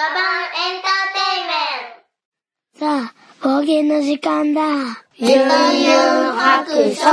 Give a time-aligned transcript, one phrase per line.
[0.00, 2.00] ガバンエンターテイメン
[2.72, 4.62] トさあ、冒険の時間だ。
[5.18, 7.04] ゆんゆん白書。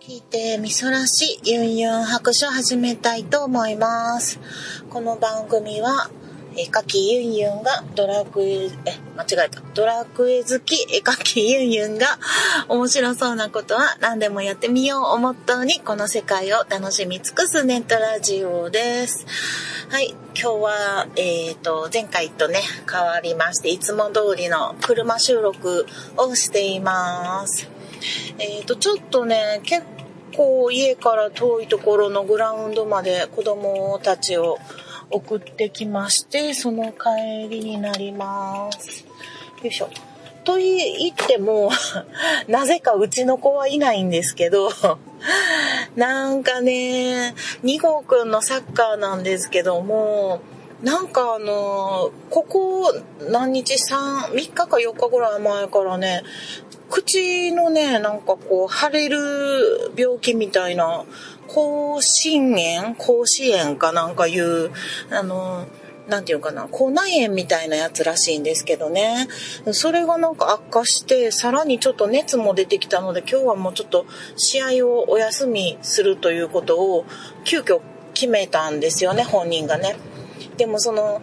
[0.00, 4.40] 聞いてみそらしユンユン白書始めたいと思います。
[4.88, 6.10] この番組は、
[6.56, 8.70] 絵描きユンユンがドラクエ、え、
[9.16, 9.60] 間違えた。
[9.74, 12.06] ドラクエ好き絵描きユンユンが
[12.68, 19.26] 面白そうなことは何でもやってみようをモットーにこの世界を楽しみ尽くすネットラジオです。
[19.90, 20.14] はい。
[20.34, 25.86] 今日は、えっ、と、前回とね、変わりまして、いつも通りの車収録
[26.16, 27.68] をしています。
[28.38, 29.82] えっ、と、ちょっとね、結
[30.36, 34.58] 構家から遠いところのグラウンドまで子供たちを
[35.10, 39.04] 送ってきまして、その帰りになります。
[39.62, 39.88] よいしょ。
[40.44, 41.70] と言っても、
[42.48, 44.70] なぜかうちの子はいないんですけど、
[45.96, 50.40] なんかね、2号くんのサッカーなんですけども、
[50.82, 52.94] なんかあの、ここ
[53.28, 56.22] 何日 ?3、3日か4日ぐらい前からね、
[56.88, 61.04] 口のね、なんかこう、腫れる病気みたいな、
[61.52, 64.70] 甲心炎甲子炎かなんかいう、
[65.10, 65.66] あの、
[66.08, 69.28] なんていうかな、口内炎みたいなやつらしいんですけどね。
[69.72, 74.06] それがなんか悪化して、さらにちょっと熱も出てきたので、今日はもうちょっと
[74.36, 77.04] 試合をお休みするということを、
[77.44, 77.80] 急遽
[78.14, 79.96] 決めたんですよね、本人がね。
[80.56, 81.22] でもその、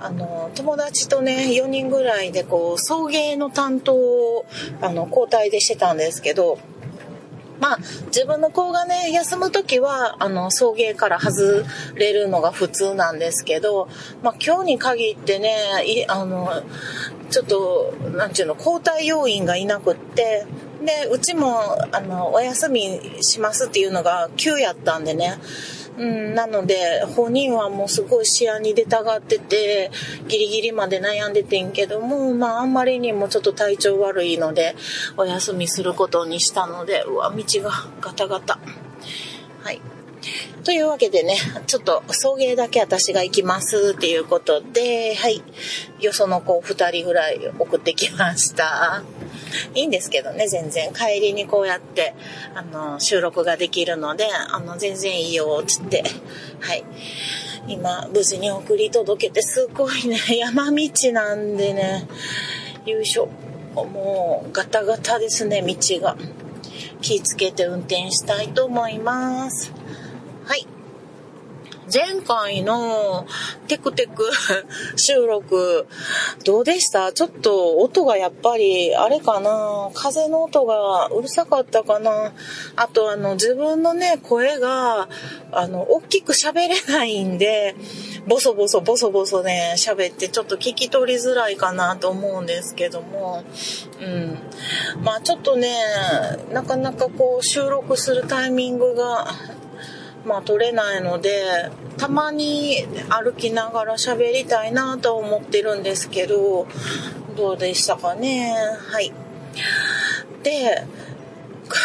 [0.00, 4.44] あの、友達とね、4人ぐらいでこう、送迎の担当を、
[4.80, 6.58] あの、交代でしてたんですけど、
[7.60, 11.64] まあ、自分の子がね、休む時は、あの、送迎から外
[11.94, 13.88] れるのが普通なんですけど、
[14.22, 15.54] まあ、今日に限ってね、
[16.08, 16.62] あの、
[17.30, 20.46] ちょっと、なんていうの、交代要員がいなくって、
[20.84, 25.38] で、うちも、あの、お休みしますっていうのが急やったんでね、
[25.98, 29.90] うん、なので、本人はもうすごい視野に出たがってて、
[30.26, 34.74] ギリギリまで悩んでてんけども、まああんまりにもちょっと体調悪いので、
[35.16, 37.70] お休みすることにしたので、うわ、道が
[38.00, 38.58] ガタガタ。
[39.62, 39.80] はい。
[40.64, 41.36] というわけでね、
[41.66, 45.42] ちょっと送迎だけ私が行きますっていうことで、はい。
[46.00, 49.02] よその子二人ぐらい送ってきました。
[49.74, 50.92] いいんですけどね、全然。
[50.92, 52.14] 帰りにこうやって、
[52.54, 56.02] あの、収録ができるので、あの、全然いいよ、つって。
[56.60, 56.84] はい。
[57.68, 62.06] 今、無事に送り届けて、すごいね、 山道なんでね、
[62.86, 63.28] よいしょ。
[63.74, 66.16] もう、ガタガタですね、道が。
[67.00, 69.72] 気ぃつけて運転したいと思います。
[70.44, 70.66] はい。
[71.92, 73.26] 前回の
[73.68, 74.30] テクテク
[74.96, 75.86] 収録
[76.44, 77.12] どうでした？
[77.12, 79.90] ちょっと音がやっぱりあれかな？
[79.92, 82.32] 風の音がうるさかったかな？
[82.76, 85.08] あとあの自分のね声が
[85.50, 87.74] あの大きく喋れないんで
[88.26, 93.44] ボソボソボソボソね喋ってちょっと聞き取りづらいかなと思うんですけども。
[94.00, 94.38] うん。
[95.02, 95.76] まあちょっとね
[96.52, 99.26] なかなかこう収録するタイミングが
[100.24, 106.66] まあ取れないのでたまに歩きながら喋りたいなと思ってるんですけど
[107.36, 108.54] どうでしたかね？
[108.90, 109.12] はい。
[110.42, 110.86] で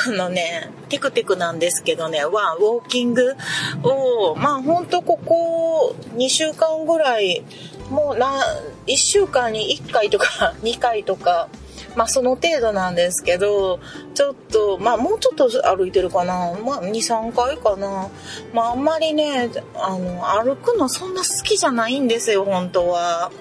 [0.05, 3.35] このねテクテクなんですけどねはウォーキング
[3.83, 7.43] をまあほんとここ2週間ぐらい
[7.89, 8.41] もうな
[8.87, 11.49] 1週間に1回とか2回とか
[11.97, 13.79] まあその程度なんですけど、
[14.13, 16.53] ちょっと、まあもうちょっと歩いてるかな。
[16.63, 18.09] まあ2、3回かな。
[18.53, 23.31] まああんまりね、あの、歩くのそんな好きじゃないんですよ、本当は。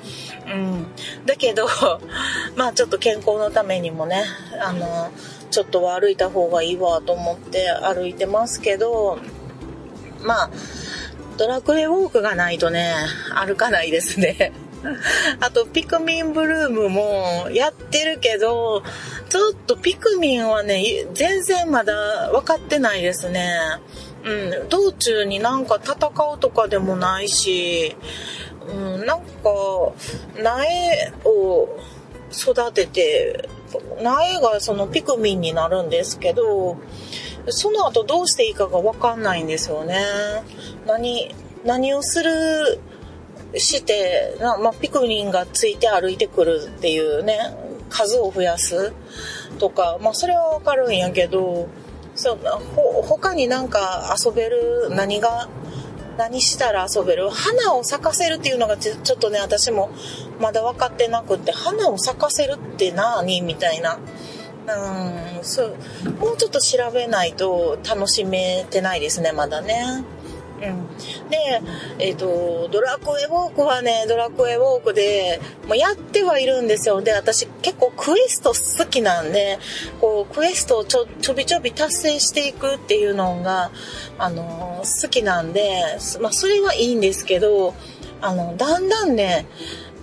[0.46, 0.86] うん。
[1.26, 1.66] だけど、
[2.56, 4.24] まあちょっと健康のためにもね、
[4.58, 5.10] あの、
[5.50, 9.18] ちょっとは歩いた方がいいわと思って歩いてますけど、
[10.22, 10.50] まあ、
[11.36, 12.94] ドラクエウォークがないとね、
[13.34, 14.52] 歩かないですね。
[15.40, 18.82] あと、ピクミンブルームもやってるけど、
[19.28, 23.58] ちょっとピクミンはね、全然まだ分かってないですね。
[24.24, 25.94] うん、道中になんか戦
[26.34, 27.96] うとかでもないし、
[28.68, 29.24] うん、なんか、
[30.42, 31.78] 苗を
[32.32, 33.48] 育てて、
[34.02, 36.76] 苗がそのピクミンになるんですけど、
[37.48, 39.96] その後どうしていいかが分かんないんですよね。
[40.86, 41.34] 何、
[41.64, 42.80] 何をする
[43.54, 47.38] して、まあ、ピクミンがついて歩いてくるっていうね、
[47.88, 48.92] 数を増やす
[49.58, 51.68] とか、まあ、それはわかるんやけど、
[52.14, 52.38] そう、
[52.74, 55.48] ほ、他になんか遊べる、何が、
[56.16, 59.90] 何したら遊べる花を咲かせるっていうのがちょっとね、私も
[60.40, 63.98] まだ分かってなくて、花を咲かせるって何みたいな。
[64.68, 65.76] うん、そう、
[66.18, 70.04] もうちょっと調べないと楽しめてないですね、まだね。
[70.62, 71.28] うん。
[71.28, 71.60] で、
[71.98, 77.02] えっ、と、ドラクエウォークはね、ドラクエウォークで、もうやってはいるんですよ。
[77.02, 79.58] で、私結構クエスト好きなんで、
[80.00, 83.70] こう、クエストをちょ、ちょびちょび達成していくっていうのが、
[84.18, 85.82] あの、好きなんで、
[86.20, 87.74] まあ、それはいいんですけど、
[88.20, 89.46] あの、だんだんね、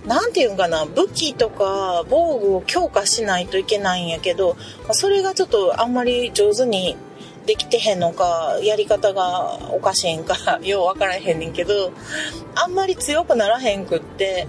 [0.06, 4.56] なんていうんかな、武器とか防具を強化しないといけないんやけど、
[4.92, 6.96] それがちょっとあんまり上手に
[7.46, 11.92] できてへんのか、やり方がおかしいんか、 ようわからへんねんけど、
[12.54, 14.46] あんまり強くならへんくって、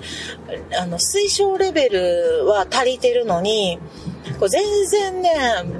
[0.77, 3.79] あの、推奨レベルは足りてるのに、
[4.39, 5.31] こう全然ね、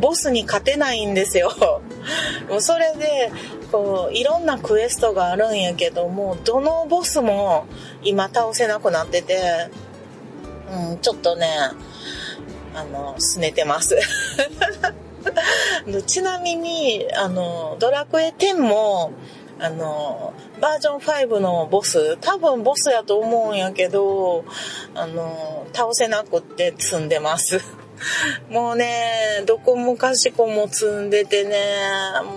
[0.02, 1.54] ボスに勝てないんですよ。
[2.50, 3.32] もうそれで、
[3.72, 7.66] こう、いろんなクエストがあるんやけども、どのボスも
[8.04, 9.70] 今倒せなくなってて、
[10.90, 11.48] うん、ちょっとね、
[12.76, 13.98] あの、すねてます。
[16.06, 19.12] ちなみに、あの、ドラクエ10も、
[19.60, 24.44] あの、バージョン5のボス、多分ボスやと思うんやけど、
[24.94, 27.62] あの、倒せなくって積んでます。
[28.50, 31.58] もうね、どこもかしこも積んでてね、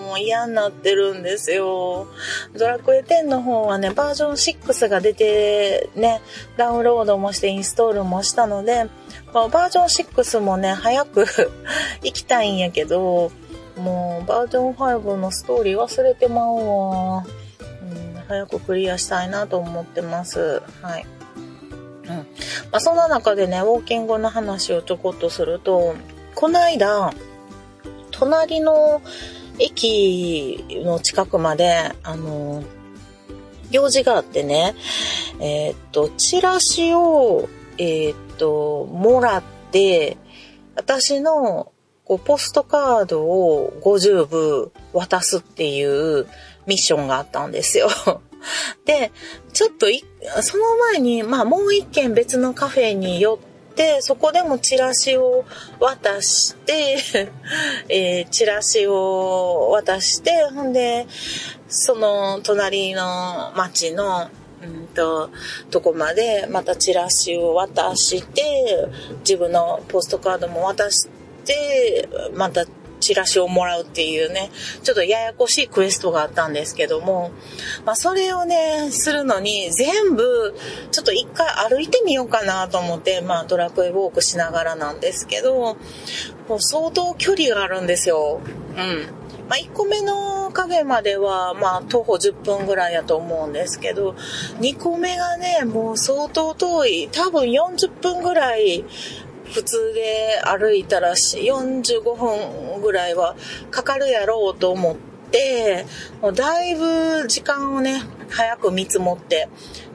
[0.07, 2.07] もう嫌になってるんですよ。
[2.55, 6.21] ドラクエ10の方はね、バージョン6が出てね、
[6.57, 8.87] ダウンロードもしてインストールもしたので、
[9.33, 11.27] バージョン6もね、早く
[12.03, 13.31] 行きたいんやけど、
[13.77, 17.27] もうバージョン5のストーリー忘れてまうわ。
[18.29, 20.63] 早くクリアしたいなと思ってます。
[20.83, 21.07] はい。
[22.09, 22.17] うん。
[22.17, 22.25] ま
[22.73, 25.95] あ、そんな中でね、ウォーキングの話をちょこっとすると、
[26.35, 27.13] この間、
[28.11, 29.01] 隣の
[29.59, 32.63] 駅の近くまで、あの、
[33.71, 34.75] 用事があってね、
[35.41, 37.49] えー、っと、チラシを、
[37.79, 40.17] えー、っと、もらって、
[40.77, 41.73] 私の
[42.09, 46.27] こうポストカードを50部渡すっていう
[46.67, 47.89] ミッションがあったんですよ。
[48.87, 49.13] で、
[49.53, 50.05] ちょっとい、
[50.43, 55.45] その前に、まあもう一軒別のカフェに寄って、そこでもチラシを
[55.81, 56.99] 渡して、
[57.89, 61.07] えー、チラシを渡して、ほんで、
[61.69, 64.31] その隣の町の、
[64.89, 65.31] うんと、
[65.71, 68.89] とこまでまたチラシを渡して、
[69.21, 71.09] 自分のポストカードも渡し
[71.45, 72.67] て、また
[73.01, 74.51] チラシをもらうっていうね、
[74.83, 77.31] ちょっとややこしいクエストがあったんですけども、
[77.85, 80.55] まあそれをね、するのに全部、
[80.91, 85.77] ちょっと一回歩いてみようかなと思って、まあドラクエウォークしながらなんですけど、
[86.49, 88.41] もう相当距離があるんですよ。
[88.77, 89.07] うん。
[89.49, 94.15] まあ、1個目のカフェまでは、まあ、徒歩10分ぐらいやと思うんですけど、
[94.61, 97.09] 2個目がね、もう相当遠い。
[97.11, 98.85] 多分40分ぐらい
[99.53, 103.35] 普通で歩いたら45分ぐらいは
[103.71, 104.97] かかるやろうと思っ
[105.31, 105.87] て、
[106.21, 109.49] もうだいぶ時間をね、早く見積もって、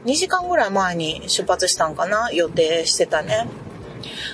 [0.06, 3.48] 2時間ぐらい前に出発したんかな予定してたね。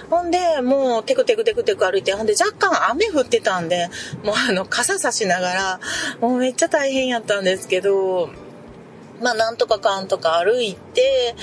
[0.09, 3.89] ほんで、もうテクテクテクテク歩いて、ほんで若干雨降ってたんで、
[4.23, 5.79] もうあの傘差しながら、
[6.21, 8.29] もうめっちゃ大変やったんですけど、
[9.21, 11.35] まあ、なんとかかんとか歩いて、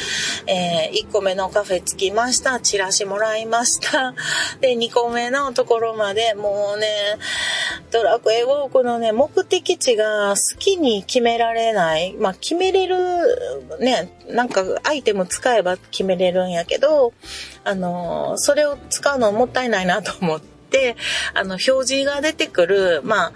[0.47, 2.61] えー、1個目のカフェ着きました。
[2.61, 4.15] チラシもらいました。
[4.61, 6.89] で、2個目のところまで、もうね、
[7.91, 12.15] ドラクエウォークのね、目的地が好きに決められない。
[12.15, 12.97] まあ、決めれる、
[13.81, 17.13] ね、なんかアイテム使えば決めれるんやけど、
[17.65, 20.97] あの、それを使うのもったいないなと思って、
[21.35, 23.33] あの、表示が出てくる、まあ、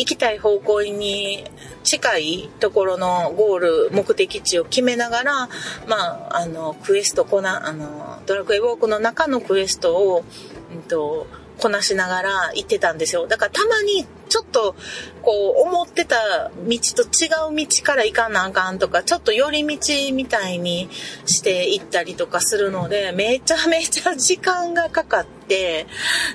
[0.00, 1.44] 行きたい方向に
[1.84, 5.48] 近いところのゴール、目的地を決めながら、
[5.86, 10.24] まあ、あの、クエストこな、あの、ドラクエウォークの中のクエストを、
[10.72, 11.26] うんと、
[11.60, 13.26] こなしながら行ってたんですよ。
[13.26, 14.76] だからたまにちょっと
[15.22, 20.88] こう思ってた道と違う道から行かなあかんとか、ちょっと寄り道みたいに
[21.26, 25.86] して行ったりとかするので、めちゃめちゃ時間がかかって、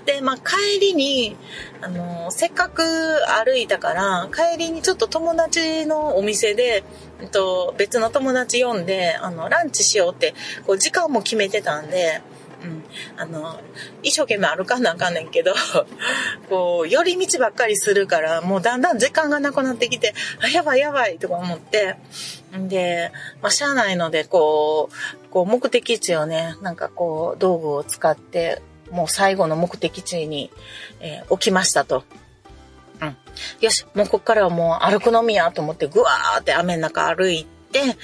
[0.05, 1.37] で、まあ帰りに、
[1.81, 6.83] あの、せっかく歩いたから、帰りにちょっと友達のお店で、
[7.21, 10.33] えっと、別の友達呼んで、あの、ランチしようって、
[10.67, 12.21] こう時間も決めてたんで、
[12.65, 12.83] うん、
[13.17, 13.59] あの、
[14.01, 15.53] 一生懸命歩かなあかんねんけど、
[16.49, 21.97] こう、寄り道ばっかりするから、もうだんだん時間がなくなってきて、あ、やばいやばいとか思って、
[22.57, 30.51] んで、まあ、しゃあないので、こう、こう、目的地をね、なんかこう、道具を使って、もう最後の目的地に、
[30.99, 32.03] えー、置きましたと。
[33.01, 33.17] うん。
[33.61, 37.97] よし、もうこっからはもう歩くのみやと思って、ぐわーって雨の中歩いて、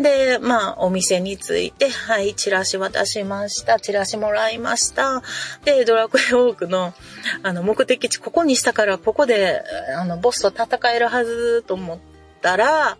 [0.00, 3.80] で、まあ、お店に着いて、はい、チラシ渡しました。
[3.80, 5.22] チラシもらいました。
[5.64, 6.94] で、ドラクエウォークの、
[7.42, 9.62] あの、目的地、ここにしたから、ここで、
[9.96, 12.98] あの、ボスと戦えるはずと思って、たら、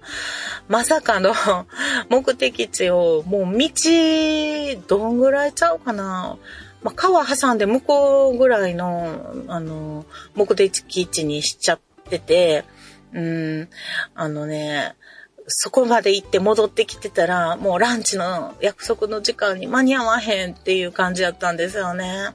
[0.68, 1.32] まさかの
[2.10, 3.68] 目的地をもう道、
[4.86, 6.36] どんぐらいちゃうかな。
[6.82, 12.64] まあ、川挟んで向こうぐらいの、あの、目的地にしちゃってて、
[13.12, 13.68] うん、
[14.14, 14.94] あのね、
[15.48, 22.34] そこまで行って戻ってきてたら、もうランチの約束の時間に間に合わへんっていう感じだったんですよね。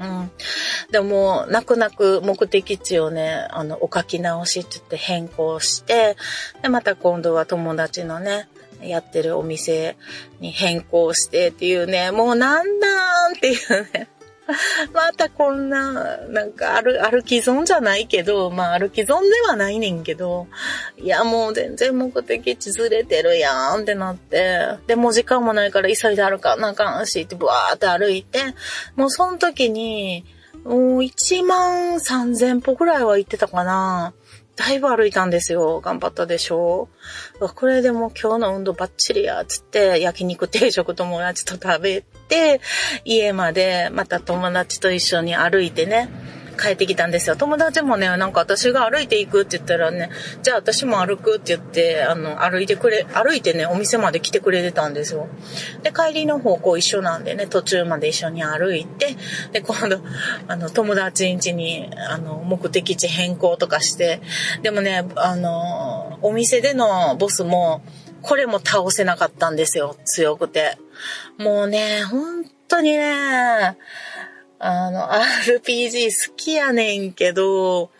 [0.00, 0.30] うん。
[0.92, 6.16] でも、泣く泣く目的地をね、あの、お書き直しって言って変更して、
[6.62, 8.48] で、また今度は友達のね、
[8.82, 9.96] やってるお店
[10.40, 14.08] に変更してっていうね、もうなんだーんっていうね。
[14.94, 20.46] またこんな、なんか歩、歩き損じゃないけど、まあ歩き損ではないねんけど、
[20.96, 28.54] いやもう全然目的地ずれてるやんってなって、で、もう時間もないから急いで歩かなあかんしってブワーって歩いて、
[28.96, 30.24] もうその時に、
[30.64, 34.14] もう1万3000歩ぐらいは行ってたかな。
[34.56, 35.80] だいぶ歩いたんですよ。
[35.80, 36.88] 頑張ったでしょ
[37.38, 42.60] これでも今日の運動バッチリや、つって、焼肉定食友達と食べて、
[43.04, 46.08] 家までまた友達と一緒に歩いてね、
[46.58, 47.36] 帰ってきたんですよ。
[47.36, 50.10] 友達もね、なんか私が歩いていくって言ったらね、
[50.42, 55.28] じゃあ私も歩くって言って、あの、歩いてくれ、歩いてね、お店まで来てくれてたんですよ。
[55.82, 59.16] で、帰りの方向一緒なんでね、途中まで一緒に歩いて、
[59.52, 60.00] で、今度、
[60.48, 64.20] あの、友達ん家に、あの、目的地変更とかして、
[64.62, 67.82] でもね、あの、お店でのボスも、
[68.20, 70.76] これも倒せなかったんですよ、強くて。
[71.38, 73.76] もうね、本当にね、
[74.60, 77.90] あの、RPG 好きやねんけど、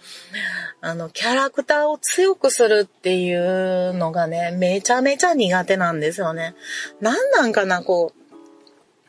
[0.81, 6.55] あの、キャラクターを強くするっていうのがね、めちゃめちゃ苦手なんですよね。
[7.01, 8.13] なんなんかな、こ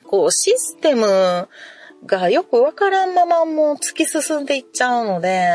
[0.04, 1.48] う、こう、システム
[2.06, 5.52] がよくわからんままもう突き進んでいっちゃうので、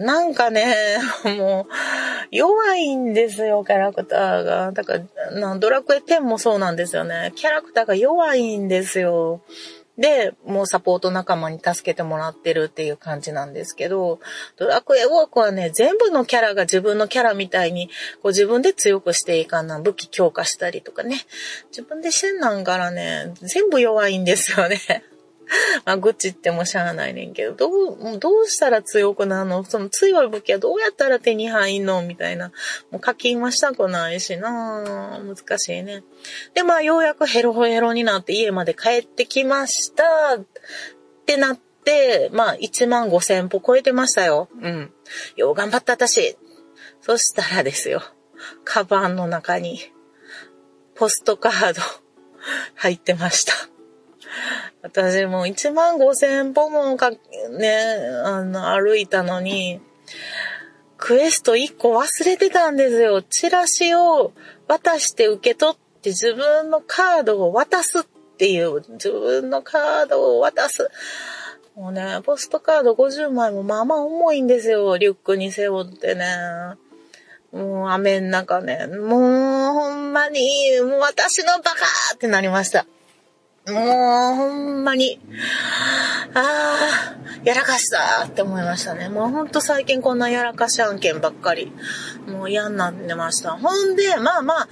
[0.00, 0.98] なんかね、
[1.36, 1.72] もう、
[2.30, 4.72] 弱いんですよ、キャラクターが。
[4.72, 4.94] だか
[5.32, 7.32] ら、ドラクエ10もそうなんですよね。
[7.36, 9.42] キャラクターが弱いんですよ。
[9.98, 14.20] で、もうサポート仲間に助けてもらってるっていう感じなんですけど、
[14.56, 17.88] ドラクエウォークはね、全部のキャラが自分のキャラみたいに、
[18.22, 21.20] こう自分で強くしていかな、武器強化したりとかね、
[21.68, 25.04] 自分でしてんなんからね、全部弱いんですよね。
[25.84, 29.64] まあ、愚痴ってもしゃあないねんけど、どう、どうしたら強くなるの？
[29.64, 32.02] その強い武器はどうやったら手に入んの？
[32.02, 32.52] みたいな。
[32.90, 36.04] もう課金はしたくないしな難しいね。
[36.54, 40.36] で、まあ、ようやくヘロヘロになって家まで帰ってきました。
[40.36, 40.44] っ
[41.26, 44.48] てなって、まあ、1万5千歩超えてましたよ。
[44.60, 44.92] うん。
[45.36, 46.36] よう頑張った私。
[47.00, 48.02] そしたらですよ。
[48.64, 49.80] カバンの中に、
[50.94, 51.80] ポストカード
[52.76, 53.79] 入ってました。
[54.82, 57.18] 私も1万5千歩もか、ね、
[58.24, 59.80] あの、歩いたのに、
[60.96, 63.22] クエスト1個忘れてたんですよ。
[63.22, 64.32] チラシを
[64.68, 68.02] 渡して受け取って自分のカードを渡すっ
[68.36, 70.90] ていう、自分のカードを渡す。
[71.74, 74.98] もうね、ポストカード50枚もまあまあ重いんですよ。
[74.98, 76.26] リュックに背負ってね。
[77.52, 78.86] もう雨ん中ね。
[78.86, 82.86] もうほんまに、もう私のバカーってなりました。
[83.70, 85.20] もう、ほんまに、
[86.34, 89.08] ああ、やらかしたって思いましたね。
[89.08, 91.72] もうほんと最近こんなやらかし案件ばっかり、
[92.28, 93.52] もう嫌になってました。
[93.52, 94.68] ほんで、まあまあ、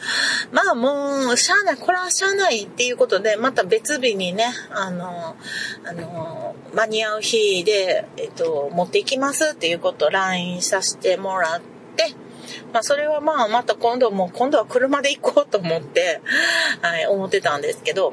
[0.52, 5.36] まあもう、しゃあない、これはしゃあないっていうことで、また別日にね、あの、
[5.84, 11.60] あの、間に合う日で、えっと、持っていきますっていうことを LINE させてもらっ
[11.96, 12.14] て、
[12.72, 16.20] まあそれはまあまた今度も、今度は車で行こうと思って、
[16.82, 18.12] はい、思ってたんですけど、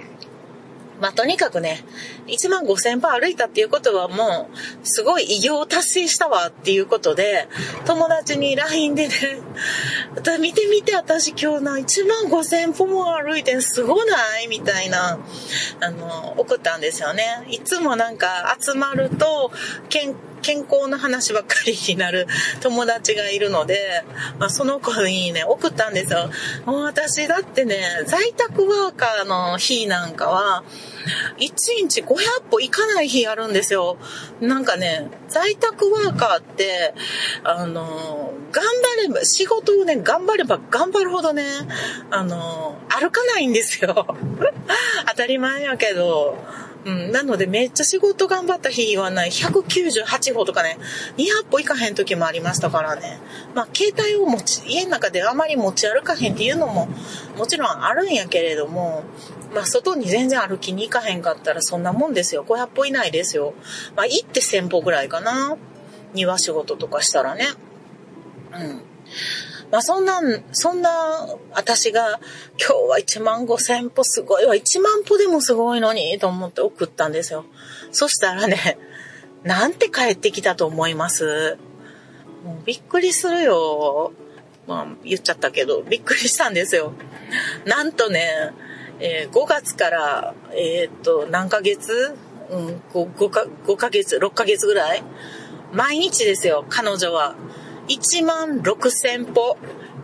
[1.00, 1.84] まあ、とにかくね、
[2.28, 4.50] 1万5千歩歩いたっていうことはも
[4.84, 7.48] う、すごい偉業を達成したわっていうことで、
[7.86, 9.14] 友達に LINE でね、
[10.40, 14.48] 見てみて私今日な、1万5千歩も歩いてすごない？
[14.48, 15.20] みたいな、
[15.82, 17.46] あの、送ったんですよね。
[17.50, 19.52] いつもなんか集まると、
[19.90, 20.16] 健
[20.70, 22.28] 康の話ばっかりになる
[22.62, 24.04] 友達がいるので、
[24.38, 26.30] まあ、その子にね、送ったんですよ。
[26.66, 30.64] もう私だってね、在宅ワーカーの日なんかは、
[31.40, 31.52] 1
[31.82, 33.98] 日500歩行かない日あるんですよ。
[34.40, 36.94] なんかね、在宅ワーカーって、
[37.44, 41.44] あの、頑張れば、仕事をね、頑張れば頑張るほどね、
[42.10, 44.08] あの、歩かないんですよ。
[45.08, 46.38] 当たり前やけど、
[46.86, 50.78] うん、なのでめっちゃ仕事頑張った日はない198歩とかね、
[51.18, 53.20] 200歩行かへん時もありましたからね。
[53.56, 56.88] まあ携帯を持ち、家の中であまり持ち歩かへんっていうのも
[57.38, 59.04] もちろんあるんやけれども、
[59.54, 62.46] まあ外に全然歩きに行かへんかったらそんなもんですよ。
[62.48, 63.56] 500歩以内ですよ。
[63.96, 65.58] まあ行って1000歩ぐらいかな。
[66.14, 67.48] 庭仕事とかしたらね。
[68.54, 68.82] うん。
[69.76, 70.22] まあそんな、
[70.54, 70.90] そんな
[71.52, 72.22] 私が
[72.58, 74.56] 今日は1万5千歩すごいわ。
[74.56, 77.44] 1万歩でもすごいのにと思って送ったんですよ。
[77.92, 78.78] そしたらね、
[79.44, 81.58] なんて帰ってきたと思います？
[82.46, 84.14] もうびっくりするよ。
[84.66, 86.94] まあ言っちゃったけど、びっくりしたんですよ。
[87.66, 88.54] なんとね、
[89.02, 92.16] えー5月から、えーっと、何ヶ月？
[92.50, 95.04] うん 5, 5, か5ヶ月、6ヶ月ぐらい？
[95.74, 97.36] 毎日ですよ、彼女は。
[97.88, 99.58] 1万6千歩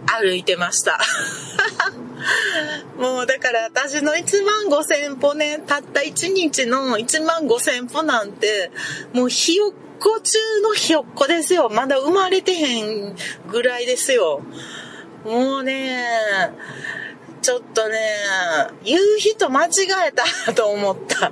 [0.05, 1.00] 歩いてました。
[2.97, 8.71] もうだから私の1万5千歩ね、たった1日の1万5千歩なんて、
[9.13, 11.69] もうひよっこ中のひよっこですよ。
[11.69, 13.15] まだ生まれてへん
[13.50, 14.41] ぐらいですよ。
[15.23, 16.03] もうね、
[17.41, 18.00] ちょっとね、
[18.83, 19.69] 言う人間違
[20.07, 21.31] えたと思った。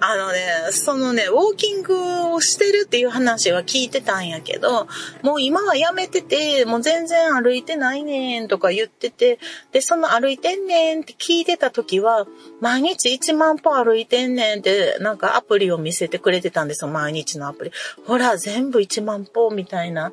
[0.00, 0.38] あのね、
[0.70, 4.86] そのね、ウォーキングをしてるっていう話は聞いてたんやけど、
[5.22, 9.38] もう今はやめてて、もう全然歩いてないねんとか言ってて、
[9.72, 12.26] で、その歩いてんねんって聞いてた時は、
[12.60, 17.72] 毎日1万歩歩いてんねんって、なんかアプリを見せてくれてたんですよ、毎日のアプリ。
[18.06, 20.12] ほら、全部1万歩みたいな、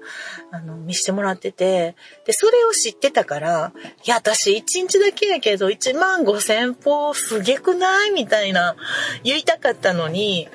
[0.51, 3.71] あの、見せてもらってて、で、それを知ってたから、
[4.05, 8.11] いや、私1日だけやけど、1万5千歩すげくない？
[8.11, 8.75] みたいな、
[9.23, 10.47] 言いたかったのに、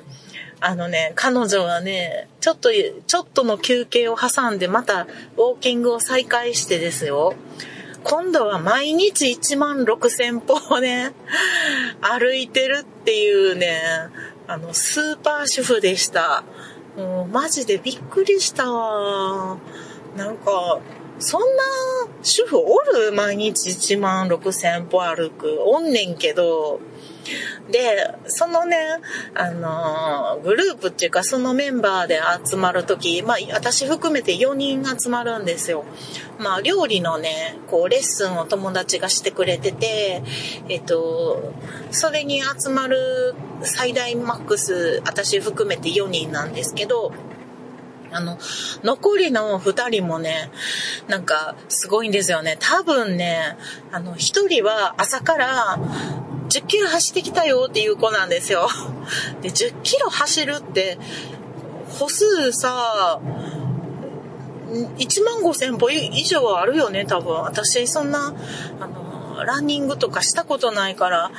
[0.61, 7.35] あのね、彼女はね、ちょっと、ちょっとの休憩を挟んで、また、ウォーキングを再開してですよ。
[8.03, 11.13] 今度は毎日1万6千歩をね、
[12.01, 13.81] 歩いてるっていうね、
[14.47, 16.43] あの、スーパー主婦でした。
[16.97, 19.59] もう、マジでびっくりしたわ。
[20.17, 20.81] なんか、
[21.19, 21.63] そんな
[22.23, 23.13] 主婦おる？
[23.13, 25.59] 毎日1万6千歩歩く。
[25.65, 26.81] おんねんけど、
[27.71, 28.77] で、そのね、
[29.35, 35.85] あのーグループっていうかそのメンバーで集まるとき、まあ私含めて4人集まるんですよ。
[36.39, 40.23] まあ料理のね、こうレッスンを友達がしてくれてて、
[40.69, 41.53] えっと、
[41.91, 47.13] それに集まる最大マックス、私含めて4人なんですけど、
[48.13, 48.39] あの、
[48.83, 50.51] 残りの二人もね、
[51.09, 52.57] なんか、すごいんですよね。
[52.59, 53.57] 多分ね、
[53.93, 55.79] あの、一人は朝から、
[56.51, 58.69] 10キロ走ってきたよっていう子なんですよ。
[59.41, 60.99] で、10キロ走るって、
[61.99, 63.21] 歩数さ、
[64.71, 67.35] 1万5千歩以上あるよね、多分。
[67.43, 68.35] 私、そんな、
[68.81, 71.31] あの、ランニングとかしたことないから、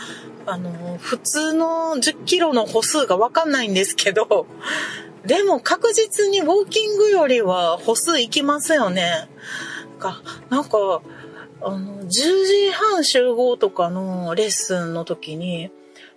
[0.45, 4.47] あの、普通の10キロの歩数がわかんないんですけど、
[5.26, 9.30] でも確実にウォーキングよりは歩数いきますよね。
[10.00, 11.02] か、なんか、
[11.63, 15.71] あの、10時半集合とかのレッスンの時に、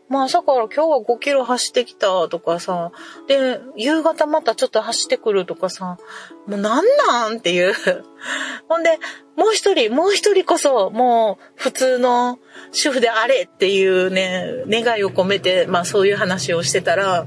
[0.09, 2.93] まあ朝から今日は5キロ走ってきたとかさ、
[3.27, 5.99] で、夕方またちょっと走ってくるとかさ、
[6.47, 7.75] もうなんなんっていう。
[8.69, 8.99] ほんで、
[9.37, 12.39] もう一人、もう一人こそ、もう普通の
[12.73, 17.27] 主婦であれっていうね、願いを込めて、まあそういう話をしてたら、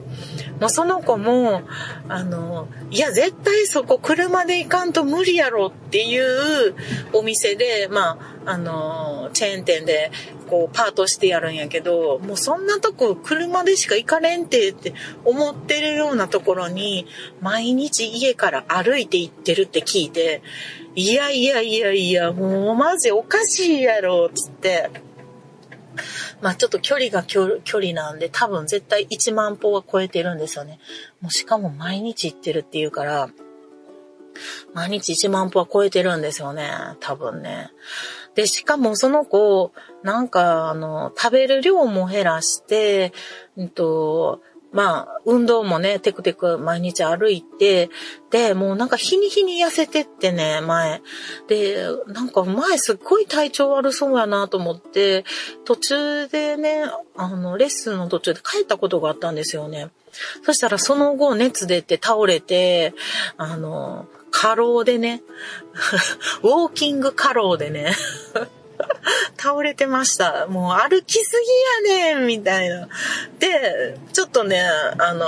[0.60, 1.62] もうその子も、
[2.08, 6.76] あの、いや、絶対そこ車で行かんと無理やろっていう
[7.14, 10.12] お店で、まあ、あの、チェーン店で、
[10.50, 14.94] こう、パートしてやるんやけど、もうそんなとこ車でしか行かれんてって
[15.26, 17.06] 思ってるようなところに、
[17.42, 20.42] 毎日家から歩いて行ってるって聞いて、
[20.96, 25.07] いやいやいやいや、もうマジおかしいやろ、つって。
[26.42, 30.80] まあちょっと距離が距離なんで多分絶対1万歩は超えてるんですよね。
[31.22, 33.30] もうしかも毎日行ってるっていうから、
[34.74, 36.72] 毎日1万歩は超えてるんですよね。
[37.00, 37.72] 多分ね。
[38.36, 39.72] で、しかもその子、
[40.04, 43.12] なんか、あの、食べる量も減らして、
[43.56, 47.90] うんと、まあ、運動もね、テクテク毎日歩いて、
[48.30, 51.02] で、もうなんか日に日に痩せてってね、前。
[51.48, 55.24] で、なんか前すっごい体調悪そうやなと思って、
[55.66, 56.84] 途中でね、
[57.16, 59.90] あの、レッスンの途中で帰ったことがあったんですよね。
[60.44, 62.94] そしたらその後熱出て倒れて、
[63.38, 65.24] あの、過労でね、
[66.44, 67.94] ウォーキング過労でね、
[69.38, 70.48] 倒れてました。
[70.48, 71.44] もう歩きす
[71.86, 72.88] ぎやねんみたいな。
[73.40, 74.62] で、ちょっとね、
[74.98, 75.26] あの、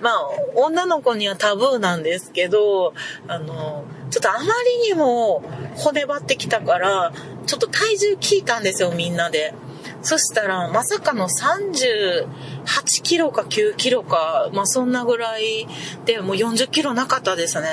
[0.00, 2.94] まあ、女の子にはタブーなんですけど、
[3.28, 4.40] あの、ちょっとあま
[4.84, 5.42] りにも
[5.76, 7.12] 骨張ってきたから、
[7.46, 9.54] ちょっと体重聞いたんですよ、みんなで。
[10.02, 15.66] そしたら、まさかの38キロか9キロか、まあそんなぐらい
[16.04, 17.68] で、もう40キロなかったですね。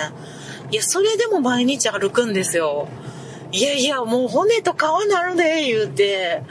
[0.71, 2.87] いや、それでも毎日歩くんですよ。
[3.53, 4.77] いやいや、もう骨と皮
[5.09, 6.41] なるで、言うて。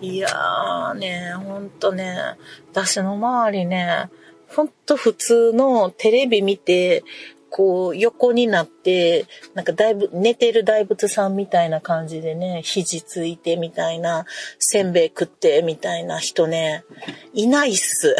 [0.00, 2.36] いやーね、ほんとね、
[2.72, 4.10] 私の周りね、
[4.48, 7.04] ほんと普通のテレビ見て、
[7.50, 14.26] こう横になって、なんかだいぶ寝てる大仏さんみたいな感じでね、肘ついてみたいな、
[14.58, 16.84] せんべい食ってみたいな人ね、
[17.32, 18.16] いないっす。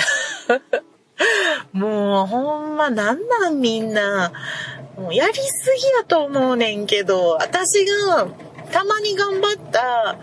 [1.73, 4.33] もうほんまなんなんみんな。
[4.97, 8.29] もうやりすぎやと思うねんけど、私が
[8.71, 10.19] たまに頑張った、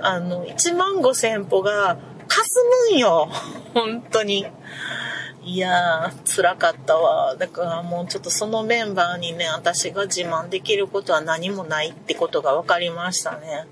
[0.00, 3.28] あの、1万5千歩がかすむんよ。
[3.74, 4.46] 本当に。
[5.44, 7.36] いやー、辛かったわ。
[7.36, 13.66] だからもうちょっとそのメンバーにね、私が自慢できることは何もないってことが分かりましたね。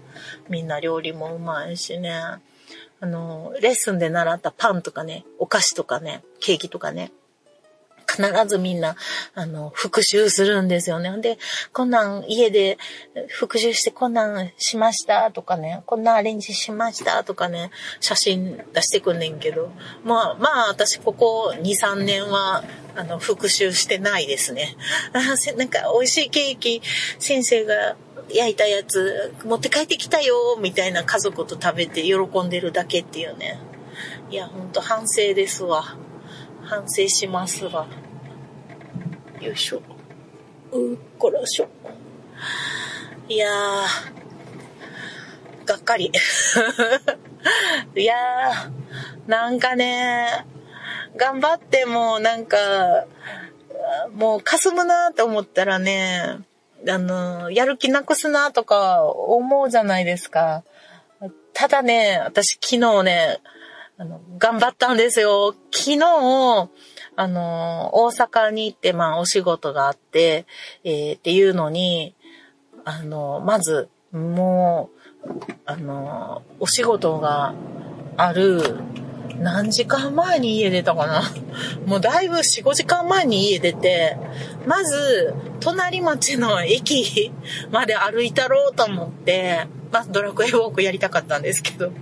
[0.49, 2.13] みんな料理もうまいしね。
[2.99, 7.13] あの、レッスンで習ったパンとかね、お菓子とかね、ケーキとかね、
[8.07, 8.97] 必ずみんな、
[9.35, 11.13] あの、復習するんですよね。
[11.21, 11.39] で、
[11.73, 12.79] こんなん家で
[13.29, 19.71] 復習してこんなんしましたとかね、こんなアレンジしましたとかね、写真出してくんねんけど、
[20.05, 22.65] まあ、まあ、私ここ2、3年は、
[22.95, 24.77] あの、復習してないですね。
[25.13, 25.21] あ
[25.57, 26.81] なんか、美味しいケーキ、
[27.19, 27.97] 先生が
[28.31, 33.59] 焼いたやつ、持って帰ってきたよ、みたいな家族と食べて喜んでるだけっていうね。
[34.31, 35.97] いや、ほんと反省ですわ。
[36.67, 37.87] 反省しますわ。
[39.41, 39.83] よいしょ。
[40.73, 41.69] うっこらしょ。
[43.29, 46.11] いやー、がっかり。
[47.95, 50.45] いやー、なんかね、
[51.17, 53.07] 頑張ってもなんか、
[54.13, 56.41] もう霞むなと思ったらね、
[56.89, 60.65] あの、やる気なくすなとか思うじゃないですか。
[61.53, 63.39] ただね、私昨日ね、
[63.99, 65.55] あの、頑張ったんですよ。
[65.73, 66.01] 昨日、
[67.17, 70.45] あの、大阪に行って、まあ、お仕事があって、
[70.85, 72.15] えーっていうのに、
[72.85, 74.91] あの、まず、も
[75.25, 75.31] う、
[75.65, 77.55] あの、お仕事が
[78.19, 78.77] ある、
[79.41, 81.23] 何時間前に家出たかな？
[81.87, 84.17] もうだいぶ4、5時間前に家出て、
[84.67, 87.33] まず、隣町の駅
[87.71, 91.93] まで歩いたろうと思って、まあ、ドラクエウォークやりたかったんですけど、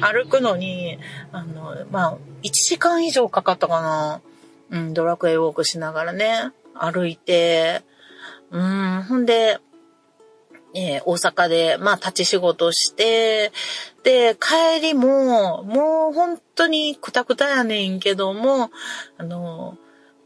[0.00, 0.98] 歩くのに、
[1.32, 4.20] あの、まあ、1時間以上かかったかな？
[4.70, 7.82] うん、ドラクエウォークしながらね、歩いて、
[8.50, 9.58] うん、ほんで、
[10.74, 13.52] えー大阪で、まあ、立ち仕事して、
[14.02, 18.70] で、帰りも、もう本当にくたくたやねんけども、
[19.16, 19.76] あの、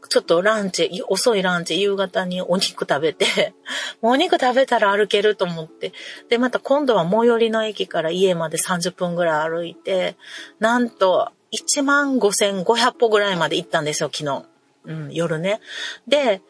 [0.09, 3.53] ちょっとランチ、遅いランチ、夕方にお肉食べて、
[4.01, 5.91] もうお肉食べたら歩けると思って。
[6.29, 10.15] で、また今度は最寄りの駅から家まで30分ぐらい歩いて、
[10.59, 14.45] なんと、1万5500歩ぐらいまで行ったんですよ、昨日。
[14.85, 15.61] うん、夜ね。
[16.07, 16.41] で、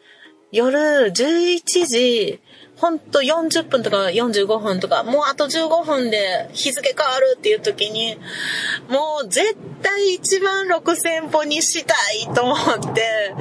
[0.50, 2.40] 夜11時、
[2.76, 8.16] ほんと40分とか45分とか、もうあと15分で日付変わるっていう時に、
[8.88, 13.34] もう絶対1万6000歩にしたいと思って、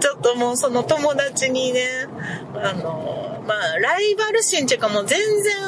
[0.00, 2.06] ちょっともうその友達にね、
[2.54, 5.60] あの、まあ、ライバル心っていうかもう全然、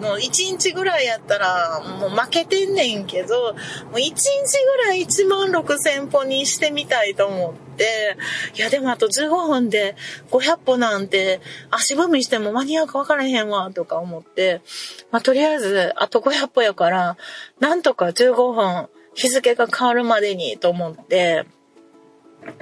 [0.00, 3.52] もう1日ぐらいやったらもう負けてんねんけど、も
[3.92, 8.16] う1日ぐらい1万6000歩にしてみたいと思って、
[8.56, 9.96] いやでもあと15分で
[10.30, 14.62] 500歩なんて足踏みしても間に合うか分からへんわとか思って、
[15.10, 17.16] まあとりあえずあと500歩やから、
[17.60, 21.46] なんとか15分日付が変わるまでにと思って、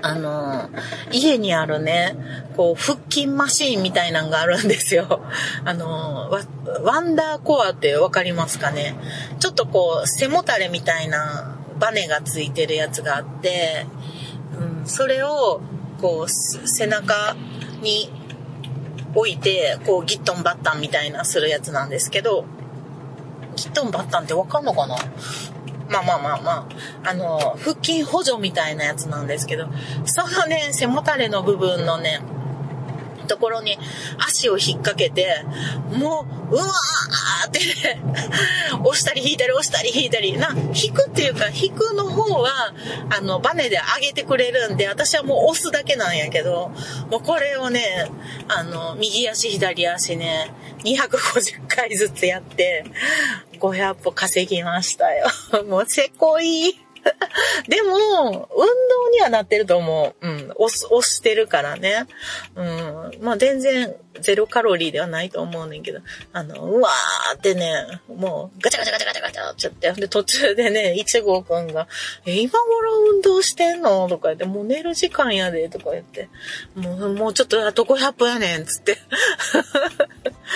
[0.03, 0.71] あの、
[1.13, 2.17] 家にあるね、
[2.57, 5.23] こう、腹筋マシーンみたいなのがあるんですよ。
[5.65, 6.41] あの、ワ
[6.83, 8.97] ワンダーコアってわかりますかね？
[9.39, 13.87] ちょっとこう、背もたれみたいなバネがついてるやつがあって、
[14.59, 15.61] うん、それを、
[16.01, 17.37] こう、背中
[17.81, 18.11] に
[19.15, 22.45] 置いて、こう、ギットンバッタンみたいなするやつなんですけど、
[23.57, 24.97] ギットンバッタンってわかんのかな？
[25.89, 29.69] まあまあまあまあ、あの、腹筋補助みたいなやつなんですけど、
[30.05, 32.21] そのね、背もたれの部分のね、
[33.29, 33.79] ところに
[34.19, 35.45] 足を引っ掛けて、
[35.93, 38.01] もう、うわーってね、
[38.85, 42.73] 押したり引いたり押したり引いたり、な、引くっていうか、引くの方は、
[43.11, 46.73] あの、バネで上げてくれるんで、私はもう押すだけなんやけど、
[47.11, 48.11] もうこれをね、
[48.49, 50.51] あの、右足左足ね、
[50.85, 52.85] 250回ずつやって、
[53.59, 55.27] 500歩稼ぎましたよ。
[55.69, 56.79] もうせこい。
[57.69, 60.27] でも、運動にはなってると思う。
[60.27, 60.53] うん。
[60.57, 62.07] 押す、押してるからね。
[62.55, 63.13] うん。
[63.21, 66.01] まあ全然ゼロカロリーではないと思うねんけど、
[66.33, 71.89] あの、うわーってね、もうガチャガチャガチャガチャガチャってやって、で途中でね、一号くんが、
[72.27, 74.09] え、今頃運動してんの？
[74.09, 76.29] とか言って、もう寝る時間やで、とか言って、
[76.75, 78.99] もう、もうちょっとあと500歩やねん、つって。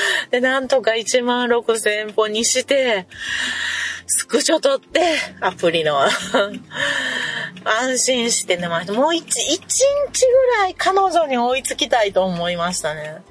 [0.31, 3.07] で、なんとか1万6000歩にして、
[4.07, 5.00] スクショ撮って、
[5.40, 6.00] アプリの。
[7.64, 8.92] 安心して寝ました。
[8.92, 13.22] もう一、一日ぐらい彼女に追いつきたいと思いましたね。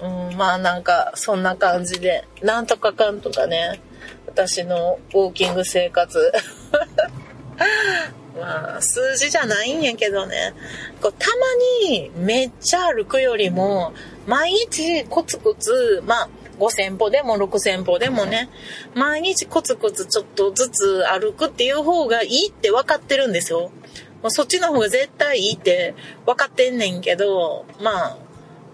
[0.00, 3.80] うん、まあなんか、そんな感じで、なんとかかんとかね、
[4.26, 6.32] 私のウォーキング生活。
[8.40, 10.54] まあ、数字じゃないんやけどね。
[11.00, 13.92] こうたまにめっちゃ歩くよりも、
[14.26, 18.48] 毎日コツコツ、まあ、5000歩でも6000歩でもね、
[18.94, 23.70] 毎日コツコツちょっとずつ歩くっていう方がいいって分かってるんですよ。
[24.22, 25.94] もうそっちの方が絶対いいって
[26.24, 28.18] 分かってんねんけど、まあ、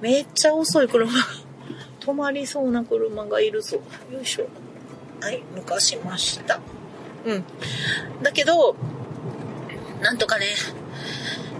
[0.00, 1.10] めっちゃ遅い車
[2.00, 3.76] 止まりそうな車がいるぞ。
[4.10, 4.46] よいしょ。
[5.20, 6.60] はい、抜かしました。
[7.24, 7.44] うん。
[8.22, 8.74] だけど、
[10.02, 10.46] なんとかね、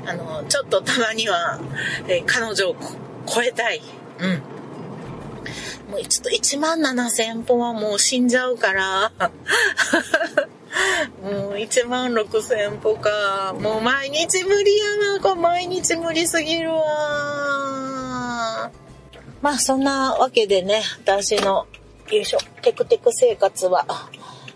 [0.04, 1.60] あの、ちょっとたまには、
[2.08, 2.76] えー、彼女を
[3.26, 3.80] 超えたい。
[4.18, 4.42] うん。
[5.90, 9.12] もうちょっと1万7000歩はもう死んじゃうから、
[11.22, 13.54] もう1万6000歩か。
[13.60, 15.20] もう毎日無理やな。
[15.20, 18.70] これ毎日無理すぎるわ。
[19.40, 21.66] まあそんなわけでね、私の、
[22.10, 23.86] よいしょ、テクテク生活は、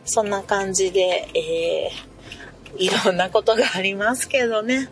[0.04, 2.15] そんな感じで、えー、
[2.78, 4.88] いろんなことがありますけどね。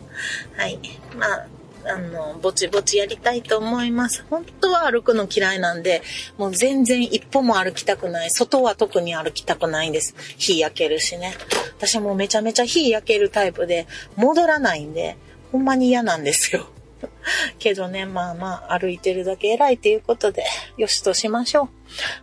[0.57, 0.79] はい。
[1.17, 1.47] まあ、
[1.87, 4.25] あの、ぼちぼちやりたいと思います。
[4.29, 6.01] 本当は歩くの嫌いなんで、
[6.37, 8.31] もう全然一歩も歩きたくない。
[8.31, 10.15] 外は特に歩きたくないんです。
[10.37, 11.35] 火焼けるしね。
[11.77, 15.17] 私もめちゃめちゃ火焼けるタイプで、戻らないんで、
[15.51, 16.67] ほんまに嫌なんですよ。
[17.59, 20.43] けどね、まあまあ、歩いてるだけ偉いっていうことで、
[20.77, 21.69] よしとしましょう。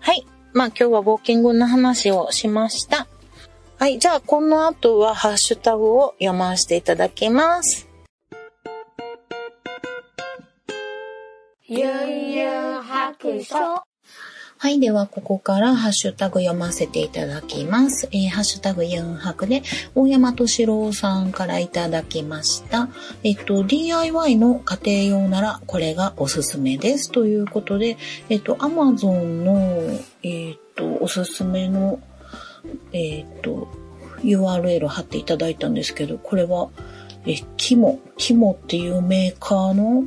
[0.00, 0.26] はい。
[0.52, 3.06] まあ今日はウォーキングの話をしました。
[3.82, 3.98] はい。
[3.98, 7.88] じゃあ、この後はハッシュタグを読ませていただきます。
[11.66, 13.56] ゆんゆん白書。
[13.56, 14.78] はい。
[14.78, 18.08] では、ここからハッシュタグ読ませていただきます。
[18.12, 19.64] えー、ハッシュタグユンハクで、
[19.96, 22.88] 大山敏郎さんからいただきました。
[23.24, 27.10] えっと、DIY の家庭用ならこれがおすすめです。
[27.10, 27.96] ということで、
[28.28, 31.98] えっと、Amazon の、えっと、おすすめの、
[32.92, 33.68] えっと、
[34.22, 36.70] URL 貼っていただいたんですけど、これは、
[37.26, 40.04] え、キモ、キモっていうメーカーの、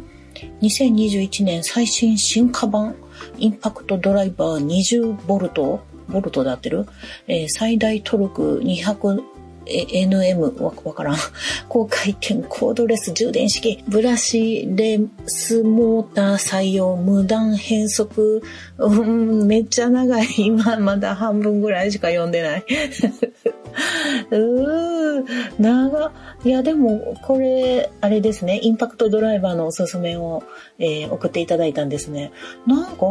[0.62, 2.96] 2021年最新進化版
[3.38, 6.86] インパクトドライバー 20V ボルトで合ってる、
[7.28, 9.35] えー、最大トルク200
[9.66, 11.18] NM わわからん。
[11.68, 18.42] 高回転コードレス充電式、ブラシレスモーター採用、無断変速、
[18.78, 20.28] うん、めっちゃ長い。
[20.38, 22.66] 今まだ半分ぐらいしか読んでない。
[24.32, 25.24] うー、
[25.60, 26.12] 長、
[26.44, 30.44] いやでもこれ、あれですね、インパクトドライバーのおすすめを、
[30.80, 32.32] えー、送っていただいたんですね。
[32.66, 33.06] なんか、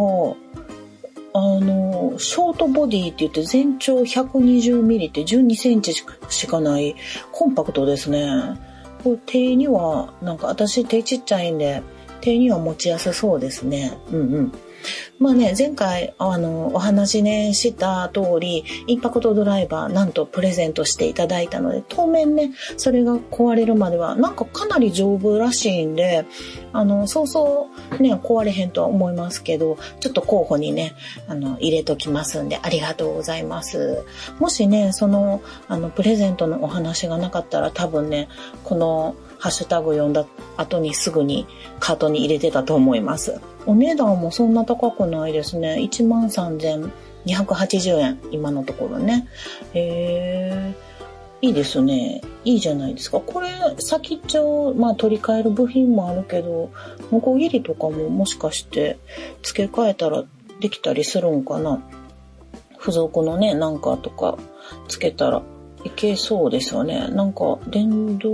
[1.37, 6.95] あの、ショートボディって言って全長120ミリって12センチしかない
[7.33, 8.57] コンパクトですね。
[9.03, 11.83] これ手には、なんか私手ちっちゃいんで、
[12.21, 13.99] 手には持ちやすそうですね。
[14.13, 14.53] うんうん。
[15.19, 26.27] まあね、前回、あの、お話ね、した通り、インパクトドライバー、なんとプレゼントしていただいたので、当面ね、それが壊れるまでは、なんかかなり丈夫らしいんで、
[26.73, 27.69] あの、そうそ
[27.99, 30.95] うね、壊れへんとは思いますけど、ちょっと候補にね、
[31.29, 34.05] あの、入れときますんで、ありがとうございます。
[34.39, 38.29] もしね、その、あの、プレゼントのお話がなかったら、多分ね、
[38.65, 40.25] この、ハッシュタグ読んだ
[40.57, 41.47] 後にすぐに
[41.79, 43.43] カートに入れてたと思います。
[43.67, 45.77] お値段もそんな高くないですね。
[45.83, 48.19] 13,280円。
[48.31, 49.29] 今のところね。
[49.75, 51.47] へー。
[51.47, 52.23] いいですね。
[52.47, 53.21] いいじゃないですか。
[53.21, 56.71] これ、先っちょ、まあ取り替える部品もあるけど、
[57.13, 58.97] ノコギリとかももしかして
[59.43, 60.25] 付け替えたら
[60.61, 61.83] できたりするんかな。
[62.81, 64.39] 付属のね、なんかとか
[64.89, 65.43] 付けたら
[65.85, 67.09] いけそうですよね。
[67.09, 68.31] なんか、電動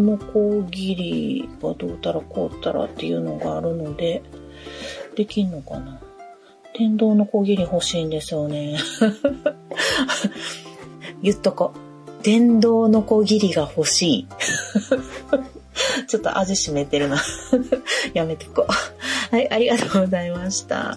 [0.00, 4.22] のこギリはどうたらこうたらっていうのがあるので、
[5.14, 6.00] できんのかな
[6.76, 8.78] 電動のこギリ欲しいんですよね。
[11.22, 11.72] 言っとこ。
[12.22, 14.28] 電動のこギリが欲しい。
[16.08, 17.22] ちょっと味しめてるな。
[18.14, 18.93] やめてこう。
[19.34, 20.96] はい、ありがとうございました。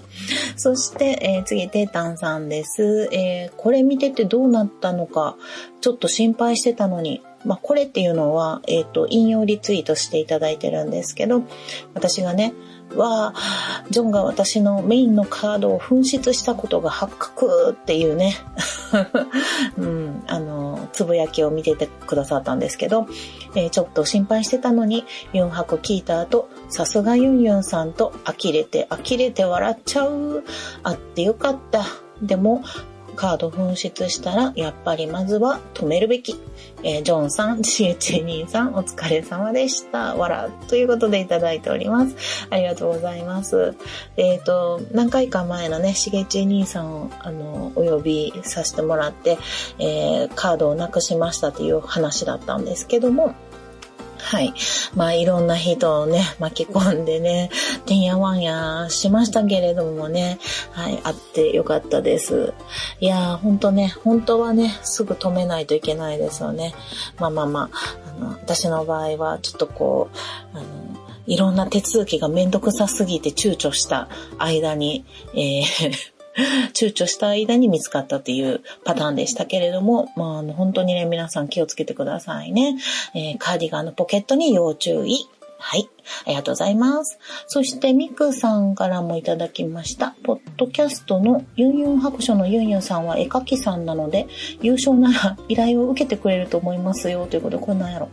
[0.58, 3.10] そして、えー、次、テータンさんです。
[3.12, 5.38] えー、これ見ててどうなったのか、
[5.82, 11.42] ちょっと心配してたのに、まあ、これっていうのは、えっ、と、引用リツイートしていただいてるんですけど、
[11.96, 12.54] 私がね、
[12.96, 13.34] は、
[13.90, 18.36] ジョンが私のメインのカードを紛失したことが発覚っていうね、
[19.78, 23.08] うん、あの、つぶやきを見ててくださったんですけど、
[23.56, 30.44] えー、ちょっと心配してたのに、ユンハク聞いた後、さすがユンユンさんと呆れて呆れて笑っちゃう。
[30.84, 31.84] あってよかった。
[32.22, 32.64] でも、
[33.18, 36.40] カード紛失したら、やっぱりまずは止めるべき。
[36.84, 40.16] えー、ジョンさん、ちえちえ兄さん、お疲れ様でした。
[40.16, 40.50] わら。
[40.70, 42.48] ということでいただいております。
[42.50, 43.76] ありがとうございます。
[44.16, 49.40] えっ、ー、と、何回か前のね、しげちえ兄さんを、あの、お呼びさせてもらって、
[49.80, 53.34] えー、カードをなくしましたという話だったんですけども、
[54.28, 54.54] はい。
[54.94, 57.50] まあ、いろんな人をね、巻き込んでね、
[57.86, 60.38] てんやわんやしましたけれどもね、
[60.72, 62.54] はい、あってよかったです。
[63.00, 66.74] いやー、ほんとね、本当はね、すぐ止めないといけないですよね。
[67.18, 70.10] まあまあまあ、あの、私の場合は、ちょっとこ
[70.54, 70.66] う、あの、
[71.26, 74.10] いろんな手続きがめんどくさすぎて躊躇した
[74.40, 76.17] 間に、えー
[76.74, 82.78] 躊躇した間に見つかったっていうパターンでしたけれども、まあ、あの本当にね、皆さん気をつけてくださいね。
[83.14, 85.28] えー、カーディガンのポケットに要注意。
[85.60, 85.90] はい。
[86.26, 87.18] ありがとうございます。
[87.48, 90.16] そして、ミクさんからもいただきました。
[90.24, 94.28] ポッドキャストのユンユン白書のユンユンさんは絵描きさんなので、
[94.62, 97.28] 優勝なら依頼を受けてくれると思いますよ。
[97.28, 98.10] ということで、こんなんやろ。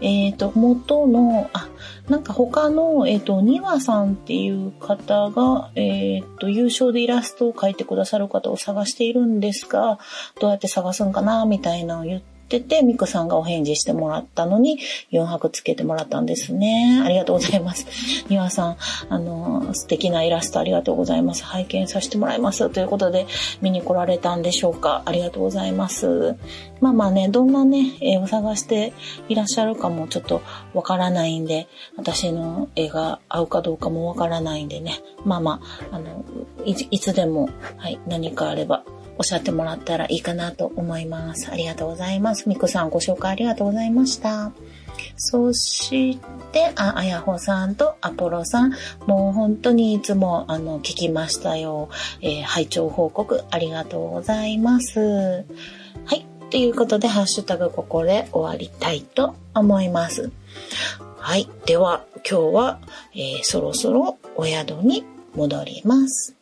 [0.00, 1.68] えっ、ー、と、元の、あ、
[2.08, 9.98] なんか他の、えっ、ー、と、ニワさんっていう方が、えっ、ー、と、優勝でイラストを描いてくださる方を探しているんですが、
[10.40, 14.78] どうやって探すんかな、みたいなのを言ってってて、ミクさんがお返事してもらったのに、
[15.10, 17.00] 4泊つけてもらったんですね。
[17.04, 17.86] ありがとうございます。
[18.28, 18.76] ニワさん、
[19.08, 21.44] あの、素敵なイラストありがとうございます。
[21.44, 22.68] 拝見させてもらいます。
[22.70, 23.26] ということで、
[23.62, 25.02] 見に来られたんでしょうか。
[25.06, 26.36] ありがとうございます。
[26.80, 28.92] まあまあね、どんなね、絵を探して
[29.28, 30.42] いらっしゃるかもちょっと
[30.74, 35.00] わからないんで、私の絵が合うかどうかもわからないんでね。
[35.24, 35.60] まあま
[35.90, 36.24] あ、あの、
[36.64, 38.84] いつでも、はい、何かあれば
[39.18, 41.50] おっしゃってもらったらいいかなと思います。
[41.50, 42.48] ありがとうございます。
[42.48, 44.52] みくさんご紹介ありがとうございました。
[45.16, 46.18] そし
[46.52, 48.74] て、あ、あやほさんとアポロさん、
[49.06, 51.88] もう本当にいつもあの聞きましたよ。
[52.20, 55.44] えー、拝聴報告ありがとうございます。
[56.04, 56.26] はい。
[56.50, 60.30] ということで、ハッシュタグここで終わりたいと思います。
[61.18, 61.48] はい。
[61.66, 62.78] では、今日は、
[63.14, 66.41] えー、そろそろお宿に戻ります。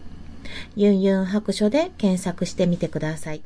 [0.75, 3.41] ユンユン白書で検索してみてください。